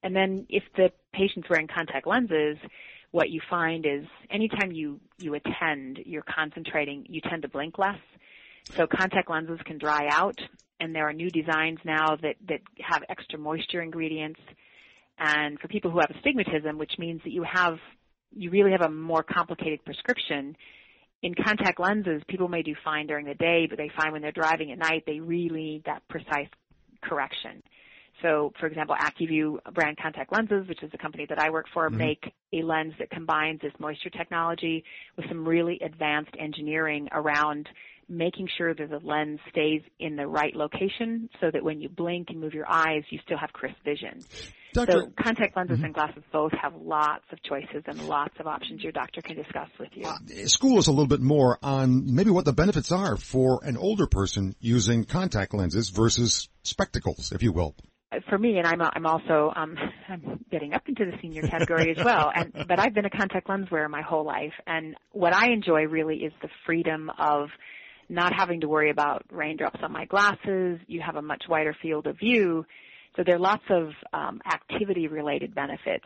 And 0.03 0.15
then 0.15 0.45
if 0.49 0.63
the 0.75 0.91
patient's 1.13 1.49
wearing 1.49 1.67
contact 1.67 2.07
lenses, 2.07 2.57
what 3.11 3.29
you 3.29 3.41
find 3.49 3.85
is 3.85 4.05
anytime 4.29 4.71
you, 4.71 4.99
you 5.17 5.35
attend, 5.35 5.99
you're 6.05 6.23
concentrating, 6.23 7.05
you 7.09 7.21
tend 7.21 7.41
to 7.43 7.49
blink 7.49 7.77
less. 7.77 7.99
So 8.75 8.87
contact 8.87 9.29
lenses 9.29 9.59
can 9.65 9.77
dry 9.77 10.07
out, 10.09 10.39
and 10.79 10.95
there 10.95 11.07
are 11.07 11.13
new 11.13 11.29
designs 11.29 11.79
now 11.83 12.15
that, 12.21 12.35
that 12.47 12.61
have 12.79 13.03
extra 13.09 13.37
moisture 13.37 13.81
ingredients. 13.81 14.39
And 15.17 15.59
for 15.59 15.67
people 15.67 15.91
who 15.91 15.99
have 15.99 16.11
astigmatism, 16.15 16.77
which 16.77 16.93
means 16.97 17.21
that 17.23 17.31
you 17.31 17.43
have, 17.43 17.77
you 18.35 18.49
really 18.49 18.71
have 18.71 18.81
a 18.81 18.89
more 18.89 19.23
complicated 19.23 19.83
prescription, 19.83 20.55
in 21.21 21.35
contact 21.35 21.79
lenses, 21.79 22.23
people 22.27 22.47
may 22.47 22.63
do 22.63 22.73
fine 22.83 23.05
during 23.05 23.25
the 23.25 23.35
day, 23.35 23.67
but 23.69 23.77
they 23.77 23.91
find 23.95 24.11
when 24.11 24.21
they're 24.21 24.31
driving 24.31 24.71
at 24.71 24.79
night, 24.79 25.03
they 25.05 25.19
really 25.19 25.63
need 25.63 25.83
that 25.85 26.01
precise 26.07 26.47
correction. 27.03 27.61
So, 28.21 28.53
for 28.59 28.67
example, 28.67 28.95
Acuvue 28.99 29.59
brand 29.73 29.97
contact 29.97 30.31
lenses, 30.31 30.67
which 30.67 30.83
is 30.83 30.91
the 30.91 30.97
company 30.97 31.25
that 31.29 31.39
I 31.39 31.49
work 31.49 31.67
for, 31.73 31.89
Mhm. 31.89 31.97
make 31.97 32.33
a 32.53 32.61
lens 32.61 32.93
that 32.99 33.09
combines 33.09 33.61
this 33.61 33.73
moisture 33.79 34.09
technology 34.09 34.83
with 35.15 35.27
some 35.27 35.47
really 35.47 35.79
advanced 35.79 36.35
engineering 36.37 37.07
around 37.11 37.69
making 38.11 38.47
sure 38.57 38.73
that 38.73 38.89
the 38.89 38.99
lens 38.99 39.39
stays 39.49 39.81
in 39.99 40.17
the 40.17 40.27
right 40.27 40.53
location 40.53 41.29
so 41.39 41.49
that 41.49 41.63
when 41.63 41.79
you 41.79 41.87
blink 41.87 42.29
and 42.29 42.41
move 42.41 42.53
your 42.53 42.69
eyes, 42.69 43.03
you 43.09 43.17
still 43.23 43.37
have 43.37 43.53
crisp 43.53 43.77
vision. 43.85 44.19
Doctor, 44.73 44.91
so 44.91 45.11
contact 45.21 45.55
lenses 45.55 45.77
mm-hmm. 45.77 45.85
and 45.85 45.93
glasses 45.93 46.23
both 46.31 46.51
have 46.51 46.75
lots 46.75 47.23
of 47.31 47.41
choices 47.43 47.83
and 47.85 48.07
lots 48.07 48.33
of 48.39 48.47
options 48.47 48.83
your 48.83 48.91
doctor 48.91 49.21
can 49.21 49.37
discuss 49.37 49.69
with 49.79 49.89
you. 49.93 50.05
Uh, 50.05 50.17
school 50.47 50.77
is 50.77 50.87
a 50.87 50.91
little 50.91 51.07
bit 51.07 51.21
more 51.21 51.57
on 51.63 52.13
maybe 52.13 52.29
what 52.29 52.45
the 52.45 52.53
benefits 52.53 52.91
are 52.91 53.15
for 53.15 53.61
an 53.63 53.77
older 53.77 54.07
person 54.07 54.55
using 54.59 55.05
contact 55.05 55.53
lenses 55.53 55.89
versus 55.89 56.49
spectacles, 56.63 57.31
if 57.31 57.41
you 57.41 57.53
will 57.53 57.75
for 58.29 58.37
me, 58.37 58.57
and 58.57 58.67
I'm 58.67 58.81
I'm 58.81 59.05
also 59.05 59.51
um, 59.55 59.77
I'm 60.09 60.43
getting 60.51 60.73
up 60.73 60.87
into 60.87 61.05
the 61.05 61.13
senior 61.21 61.43
category 61.43 61.95
as 61.97 62.03
well. 62.03 62.31
And 62.33 62.53
but 62.67 62.79
I've 62.79 62.93
been 62.93 63.05
a 63.05 63.09
contact 63.09 63.49
lens 63.49 63.69
wearer 63.71 63.89
my 63.89 64.01
whole 64.01 64.25
life, 64.25 64.53
and 64.67 64.95
what 65.11 65.33
I 65.33 65.51
enjoy 65.51 65.83
really 65.83 66.17
is 66.17 66.33
the 66.41 66.49
freedom 66.65 67.11
of 67.17 67.49
not 68.09 68.33
having 68.33 68.61
to 68.61 68.67
worry 68.67 68.89
about 68.89 69.23
raindrops 69.31 69.79
on 69.81 69.91
my 69.91 70.05
glasses. 70.05 70.79
You 70.87 71.01
have 71.01 71.15
a 71.15 71.21
much 71.21 71.43
wider 71.47 71.75
field 71.81 72.07
of 72.07 72.19
view, 72.19 72.65
so 73.15 73.23
there 73.25 73.35
are 73.35 73.39
lots 73.39 73.63
of 73.69 73.91
um, 74.13 74.41
activity-related 74.45 75.55
benefits. 75.55 76.05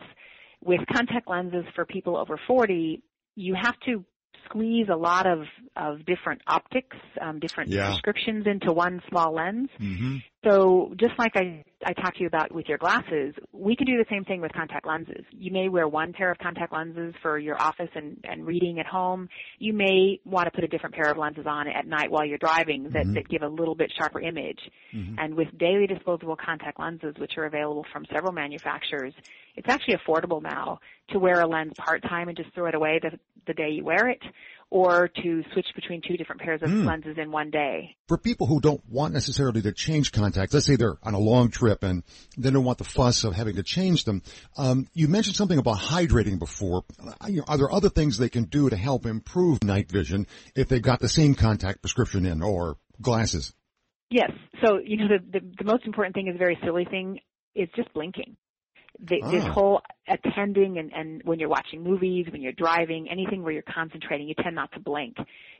With 0.64 0.80
contact 0.92 1.28
lenses 1.28 1.64
for 1.74 1.84
people 1.84 2.16
over 2.16 2.38
40, 2.46 3.02
you 3.34 3.54
have 3.60 3.74
to 3.86 4.04
squeeze 4.46 4.88
a 4.90 4.96
lot 4.96 5.26
of, 5.26 5.44
of 5.76 6.04
different 6.06 6.42
optics, 6.46 6.96
um, 7.20 7.38
different 7.38 7.70
yeah. 7.70 7.86
prescriptions 7.86 8.46
into 8.46 8.72
one 8.72 9.02
small 9.08 9.34
lens. 9.34 9.68
Mm-hmm. 9.80 10.16
So 10.44 10.94
just 10.96 11.14
like 11.18 11.32
I, 11.34 11.64
I 11.84 11.92
talked 11.92 12.16
to 12.18 12.20
you 12.22 12.28
about 12.28 12.54
with 12.54 12.66
your 12.68 12.78
glasses, 12.78 13.34
we 13.52 13.74
can 13.74 13.86
do 13.86 13.96
the 13.96 14.04
same 14.08 14.24
thing 14.24 14.40
with 14.40 14.52
contact 14.52 14.86
lenses. 14.86 15.24
You 15.32 15.50
may 15.50 15.68
wear 15.68 15.88
one 15.88 16.12
pair 16.12 16.30
of 16.30 16.38
contact 16.38 16.72
lenses 16.72 17.14
for 17.20 17.36
your 17.38 17.60
office 17.60 17.90
and, 17.94 18.18
and 18.22 18.46
reading 18.46 18.78
at 18.78 18.86
home. 18.86 19.28
You 19.58 19.72
may 19.72 20.20
want 20.24 20.46
to 20.46 20.52
put 20.52 20.62
a 20.62 20.68
different 20.68 20.94
pair 20.94 21.10
of 21.10 21.18
lenses 21.18 21.46
on 21.46 21.66
at 21.66 21.86
night 21.86 22.10
while 22.10 22.24
you're 22.24 22.38
driving 22.38 22.84
that, 22.84 23.04
mm-hmm. 23.04 23.14
that 23.14 23.28
give 23.28 23.42
a 23.42 23.48
little 23.48 23.74
bit 23.74 23.92
sharper 23.98 24.20
image. 24.20 24.60
Mm-hmm. 24.94 25.16
And 25.18 25.34
with 25.34 25.48
daily 25.58 25.88
disposable 25.88 26.36
contact 26.36 26.78
lenses, 26.78 27.14
which 27.18 27.32
are 27.36 27.44
available 27.46 27.84
from 27.92 28.06
several 28.12 28.32
manufacturers, 28.32 29.14
it's 29.56 29.68
actually 29.68 29.96
affordable 29.96 30.42
now 30.42 30.80
to 31.10 31.18
wear 31.18 31.40
a 31.40 31.46
lens 31.46 31.72
part-time 31.78 32.28
and 32.28 32.36
just 32.36 32.52
throw 32.54 32.66
it 32.66 32.74
away 32.74 33.00
the, 33.02 33.18
the 33.46 33.54
day 33.54 33.70
you 33.70 33.84
wear 33.84 34.08
it 34.08 34.22
or 34.70 35.08
to 35.08 35.42
switch 35.52 35.66
between 35.76 36.02
two 36.06 36.16
different 36.16 36.40
pairs 36.40 36.60
of 36.62 36.68
mm. 36.68 36.84
lenses 36.84 37.16
in 37.18 37.30
one 37.30 37.50
day. 37.50 37.96
For 38.08 38.18
people 38.18 38.48
who 38.48 38.60
don't 38.60 38.82
want 38.88 39.14
necessarily 39.14 39.62
to 39.62 39.72
change 39.72 40.10
contacts, 40.10 40.52
let's 40.52 40.66
say 40.66 40.74
they're 40.74 40.98
on 41.04 41.14
a 41.14 41.18
long 41.18 41.50
trip 41.50 41.84
and 41.84 42.02
they 42.36 42.50
don't 42.50 42.64
want 42.64 42.78
the 42.78 42.84
fuss 42.84 43.22
of 43.22 43.34
having 43.34 43.56
to 43.56 43.62
change 43.62 44.04
them, 44.04 44.22
um, 44.56 44.88
you 44.92 45.06
mentioned 45.06 45.36
something 45.36 45.58
about 45.58 45.78
hydrating 45.78 46.38
before. 46.38 46.84
Are 47.46 47.56
there 47.56 47.72
other 47.72 47.88
things 47.88 48.18
they 48.18 48.28
can 48.28 48.44
do 48.44 48.68
to 48.68 48.76
help 48.76 49.06
improve 49.06 49.62
night 49.62 49.90
vision 49.90 50.26
if 50.56 50.68
they've 50.68 50.82
got 50.82 50.98
the 50.98 51.08
same 51.08 51.36
contact 51.36 51.80
prescription 51.80 52.26
in 52.26 52.42
or 52.42 52.76
glasses? 53.00 53.54
Yes. 54.10 54.32
So, 54.64 54.78
you 54.84 54.96
know, 54.96 55.08
the, 55.08 55.40
the, 55.40 55.46
the 55.58 55.64
most 55.64 55.84
important 55.84 56.14
thing 56.14 56.26
is 56.26 56.34
a 56.34 56.38
very 56.38 56.58
silly 56.64 56.86
thing 56.90 57.20
is 57.54 57.68
just 57.76 57.92
blinking. 57.94 58.36
The, 59.00 59.20
ah. 59.22 59.30
This 59.30 59.44
whole 59.44 59.82
attending 60.08 60.78
and, 60.78 60.92
and 60.92 61.22
when 61.24 61.38
you're 61.38 61.48
watching 61.48 61.82
movies, 61.82 62.26
when 62.30 62.40
you're 62.40 62.52
driving, 62.52 63.08
anything 63.10 63.42
where 63.42 63.52
you're 63.52 63.62
concentrating, 63.62 64.28
you 64.28 64.34
tend 64.34 64.54
not 64.54 64.72
to 64.72 64.80
blink. 64.80 65.16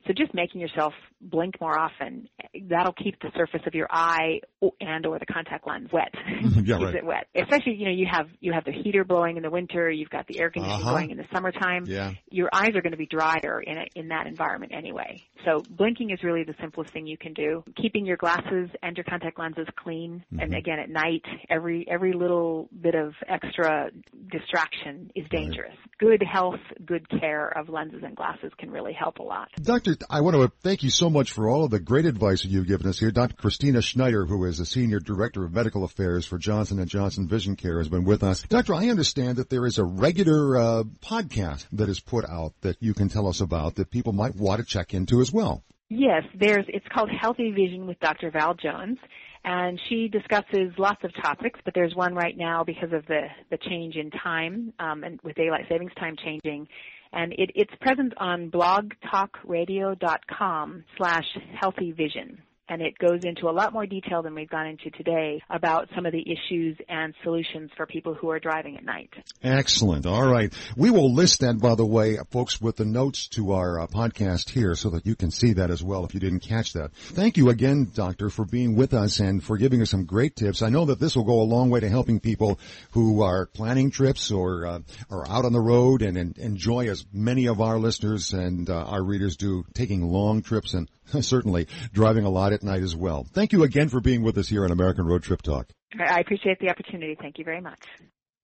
So 0.07 0.13
just 0.13 0.33
making 0.35 0.61
yourself 0.61 0.93
blink 1.21 1.61
more 1.61 1.77
often, 1.77 2.29
that'll 2.69 2.93
keep 2.93 3.21
the 3.21 3.31
surface 3.37 3.63
of 3.67 3.75
your 3.75 3.89
eye 3.91 4.41
and 4.81 5.05
or 5.05 5.19
the 5.19 5.27
contact 5.27 5.67
lens 5.67 5.89
wet. 5.93 6.15
yeah, 6.65 6.77
right. 6.77 6.95
it 6.95 7.05
wet. 7.05 7.27
Especially, 7.35 7.75
you 7.75 7.87
know, 7.87 7.91
you 7.91 8.07
have 8.11 8.29
you 8.41 8.53
have 8.53 8.65
the 8.65 8.73
heater 8.73 9.05
blowing 9.05 9.37
in 9.37 9.43
the 9.43 9.51
winter, 9.51 9.91
you've 9.91 10.11
got 10.11 10.29
the 10.29 10.39
air 10.39 10.51
conditioning 10.51 10.83
uh-huh. 10.83 10.93
going 10.93 11.11
in 11.11 11.17
the 11.17 11.27
summertime. 11.35 11.85
Yeah. 11.87 12.13
Your 12.31 12.49
eyes 12.53 12.71
are 12.77 12.83
going 12.83 12.93
to 12.93 12.97
be 12.97 13.07
drier 13.07 13.61
in 13.61 13.79
a, 13.79 13.87
in 13.97 14.09
that 14.09 14.27
environment 14.29 14.73
anyway. 14.75 15.25
So 15.45 15.63
blinking 15.71 16.11
is 16.11 16.23
really 16.23 16.45
the 16.45 16.55
simplest 16.61 16.93
thing 16.93 17.07
you 17.07 17.19
can 17.19 17.33
do. 17.35 17.65
Keeping 17.81 18.07
your 18.07 18.17
glasses 18.17 18.71
and 18.83 18.97
your 18.97 19.05
contact 19.05 19.39
lenses 19.39 19.67
clean, 19.77 20.25
mm-hmm. 20.33 20.41
and 20.41 20.55
again 20.55 20.79
at 20.79 20.89
night, 20.89 21.25
every 21.51 21.85
every 21.91 22.13
little 22.13 22.69
bit 22.81 22.95
of 22.95 23.13
extra 23.29 23.91
distraction 24.31 25.11
is 25.15 25.27
dangerous. 25.31 25.75
Right. 25.75 25.99
Good 25.99 26.23
health, 26.31 26.61
good 26.85 27.09
care 27.09 27.49
of 27.49 27.69
lenses 27.69 28.03
and 28.05 28.15
glasses 28.15 28.53
can 28.59 28.71
really 28.71 28.93
help 28.93 29.19
a 29.19 29.23
lot. 29.23 29.49
Doctor, 29.63 29.97
I 30.11 30.21
want 30.21 30.37
to 30.37 30.53
thank 30.63 30.83
you 30.83 30.91
so 30.91 31.09
much 31.09 31.33
for 31.33 31.49
all 31.49 31.65
of 31.65 31.71
the 31.71 31.81
great 31.81 32.05
advice 32.05 32.43
that 32.43 32.49
you've 32.51 32.67
given 32.67 32.87
us 32.87 32.99
here. 32.99 33.11
Dr. 33.11 33.35
Cristina 33.35 33.81
Schneider, 33.81 34.27
who 34.27 34.45
is 34.45 34.59
the 34.59 34.67
Senior 34.67 35.01
Director 35.01 35.45
of 35.45 35.53
Medical 35.53 35.85
Affairs 35.85 36.27
for 36.27 36.39
Johnson 36.39 36.85
& 36.87 36.89
Johnson 36.89 37.29
Vision 37.29 37.57
Care, 37.57 37.79
has 37.79 37.89
been 37.89 38.05
with 38.05 38.23
us. 38.23 38.43
Doctor, 38.43 38.75
I 38.75 38.89
understand 38.89 39.39
that 39.39 39.49
there 39.49 39.67
is 39.67 39.79
a 39.79 39.85
regular 39.85 40.59
uh, 40.59 40.83
podcast 41.01 41.67
that 41.73 41.89
is 41.89 42.01
put 42.01 42.29
out 42.29 42.53
that 42.61 42.77
you 42.81 42.93
can 42.95 43.09
tell 43.09 43.27
us 43.27 43.41
about 43.41 43.77
that 43.77 43.91
people 43.91 44.13
might 44.13 44.37
want 44.37 44.61
to 44.61 44.67
check 44.67 44.93
into 44.93 45.21
as 45.21 45.33
well. 45.33 45.63
Yes, 45.89 46.25
there's. 46.35 46.65
It's 46.69 46.87
called 46.93 47.11
Healthy 47.11 47.53
Vision 47.53 47.87
with 47.87 48.01
Dr. 48.01 48.31
Val 48.31 48.55
Jones, 48.55 48.99
and 49.47 49.81
she 49.89 50.09
discusses 50.09 50.73
lots 50.77 51.03
of 51.05 51.15
topics. 51.23 51.59
But 51.65 51.73
there's 51.75 51.95
one 51.95 52.15
right 52.15 52.37
now 52.37 52.65
because 52.65 52.93
of 52.93 53.07
the 53.07 53.29
the 53.51 53.57
change 53.57 53.97
in 53.97 54.11
time 54.11 54.75
um, 54.79 55.03
and 55.05 55.19
with 55.23 55.37
daylight 55.37 55.65
savings 55.71 55.93
time 55.99 56.17
changing, 56.23 56.69
and 57.13 57.33
it, 57.33 57.51
it's 57.55 57.73
present 57.81 58.13
on 58.19 58.51
blogtalkradio.com 58.51 60.85
slash 60.99 61.25
healthyvision 61.63 62.37
and 62.69 62.83
it 62.83 62.99
goes 62.99 63.21
into 63.25 63.49
a 63.49 63.53
lot 63.53 63.73
more 63.73 63.87
detail 63.87 64.23
than 64.23 64.35
we've 64.35 64.51
gone 64.51 64.67
into 64.67 64.91
today 64.91 65.43
about 65.51 65.89
some 65.95 66.07
of 66.07 66.13
the 66.13 66.25
issues 66.31 66.77
and 66.89 67.15
solutions 67.23 67.71
for 67.77 67.87
people 67.87 68.15
who 68.15 68.31
are 68.31 68.41
driving 68.41 68.77
at 68.77 68.85
night. 68.85 69.11
Excellent. 69.43 70.07
All 70.07 70.27
right. 70.27 70.53
We 70.77 70.91
will 70.91 71.13
list 71.13 71.41
that, 71.41 71.61
by 71.61 71.75
the 71.75 71.87
way, 71.87 72.19
folks, 72.31 72.61
with 72.61 72.77
the 72.77 72.85
notes 72.85 73.29
to 73.29 73.53
our 73.53 73.81
uh, 73.81 73.87
podcast 73.87 74.51
here 74.51 74.75
so 74.75 74.91
that 74.91 75.07
you 75.07 75.15
can 75.15 75.31
see 75.31 75.55
that 75.55 75.71
as 75.71 75.83
well 75.83 76.05
if 76.05 76.15
you 76.15 76.21
didn't 76.21 76.41
catch 76.41 76.73
that. 76.73 76.93
Thank 76.95 77.37
you 77.37 77.51
again, 77.51 77.91
Doctor, 77.95 78.31
for 78.31 78.45
being 78.45 78.77
with 78.77 78.95
us 78.95 79.21
and 79.21 79.43
for 79.43 79.57
giving 79.57 79.83
us 79.83 79.91
some 79.91 80.05
great 80.05 80.37
tips. 80.37 80.63
I 80.63 80.69
know 80.69 80.87
that 80.87 80.99
this 80.99 81.17
will 81.17 81.25
go 81.25 81.43
a 81.43 81.45
long 81.45 81.71
way 81.71 81.81
to 81.81 81.89
helping 81.89 82.21
people 82.21 82.59
who 82.91 83.23
are 83.23 83.47
planning 83.47 83.91
trips 83.91 84.31
or 84.31 84.67
uh, 84.67 84.81
are 85.11 85.29
out 85.29 85.45
on 85.45 85.53
the 85.53 85.61
road 85.61 86.03
and, 86.03 86.17
and, 86.17 86.37
enjoy 86.39 86.89
as 86.89 87.05
many 87.13 87.47
of 87.49 87.61
our 87.61 87.79
listeners 87.79 88.33
and 88.33 88.69
uh, 88.69 88.85
our 88.85 89.03
readers 89.03 89.37
do 89.37 89.65
taking 89.75 90.03
long 90.03 90.43
trips 90.43 90.75
and 90.75 90.89
certainly 91.21 91.67
driving 91.93 92.25
a 92.25 92.31
lot 92.31 92.53
at 92.53 92.63
night 92.63 92.83
as 92.83 92.95
well. 92.95 93.27
Thank 93.33 93.53
you 93.53 93.63
again 93.63 93.89
for 93.89 94.01
being 94.01 94.23
with 94.23 94.39
us 94.39 94.49
here 94.49 94.65
on 94.65 94.71
American 94.71 95.07
Road 95.07 95.23
Trip 95.23 95.43
Talk. 95.43 95.69
I 95.99 96.21
appreciate 96.21 96.59
the 96.61 96.71
opportunity. 96.71 97.17
Thank 97.21 97.39
you 97.39 97.45
very 97.45 97.61
much. 97.61 97.81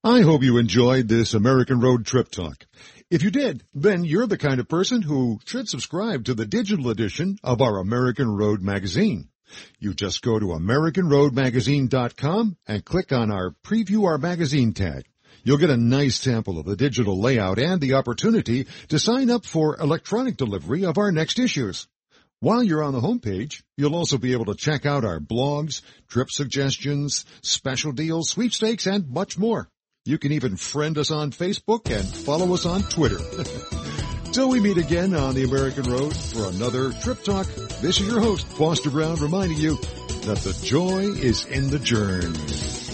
I 0.05 0.23
hope 0.23 0.43
you 0.43 0.59
enjoyed 0.59 1.07
this 1.07 1.35
American 1.35 1.81
Road 1.81 2.05
Trip 2.05 2.29
Talk. 2.29 2.67
If 3.09 3.23
you 3.23 3.31
did, 3.31 3.63
then 3.73 4.05
you're 4.05 4.27
the 4.27 4.39
kind 4.39 4.59
of 4.59 4.69
person 4.69 5.03
who 5.03 5.39
should 5.45 5.69
subscribe 5.69 6.25
to 6.25 6.35
the 6.35 6.47
digital 6.47 6.89
edition 6.89 7.39
of 7.45 7.63
our 7.63 7.79
American 7.79 8.35
Road 8.35 8.63
magazine. 8.63 9.29
You 9.79 9.95
just 9.95 10.23
go 10.23 10.39
to 10.39 10.47
AmericanRoadMagazine.com 10.47 12.57
and 12.67 12.85
click 12.85 13.13
on 13.13 13.31
our 13.31 13.55
Preview 13.65 14.07
Our 14.07 14.19
Magazine 14.19 14.73
tag. 14.73 15.05
You'll 15.45 15.59
get 15.59 15.71
a 15.71 15.77
nice 15.77 16.17
sample 16.17 16.59
of 16.59 16.67
the 16.67 16.75
digital 16.75 17.21
layout 17.21 17.59
and 17.59 17.81
the 17.81 17.95
opportunity 17.95 18.67
to 18.89 18.99
sign 18.99 19.31
up 19.31 19.45
for 19.45 19.77
electronic 19.77 20.37
delivery 20.37 20.85
of 20.85 20.99
our 20.99 21.13
next 21.13 21.39
issues. 21.39 21.87
While 22.43 22.65
you're 22.65 22.83
on 22.83 22.93
the 22.93 23.01
homepage, 23.01 23.63
you'll 23.77 23.95
also 23.95 24.19
be 24.19 24.33
able 24.33 24.47
to 24.47 24.57
check 24.57 24.85
out 24.85 25.05
our 25.05 25.21
blogs, 25.21 25.81
trip 26.09 26.29
suggestions, 26.29 27.25
special 27.41 27.93
deals, 27.93 28.31
sweepstakes, 28.31 28.85
and 28.85 29.09
much 29.09 29.39
more. 29.39 29.69
You 30.05 30.19
can 30.19 30.33
even 30.33 30.57
friend 30.57 30.99
us 30.99 31.13
on 31.13 31.31
Facebook 31.31 31.89
and 31.89 32.05
follow 32.05 32.53
us 32.53 32.67
on 32.67 32.83
Twitter. 32.83 33.21
Till 34.33 34.49
we 34.49 34.59
meet 34.59 34.77
again 34.77 35.15
on 35.15 35.37
the 35.37 35.45
American 35.45 35.85
Road 35.85 36.17
for 36.17 36.49
another 36.49 36.91
Trip 36.91 37.23
Talk, 37.23 37.47
this 37.81 38.01
is 38.01 38.09
your 38.09 38.19
host, 38.19 38.45
Foster 38.49 38.91
Braun, 38.91 39.21
reminding 39.21 39.59
you 39.59 39.77
that 39.77 40.39
the 40.39 40.59
joy 40.65 41.03
is 41.23 41.45
in 41.45 41.71
the 41.71 41.79
journey. 41.79 42.92